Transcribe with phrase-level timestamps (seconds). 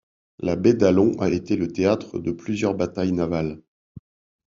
[0.39, 3.61] La baie d'Along a été le théâtre de plusieurs batailles navales.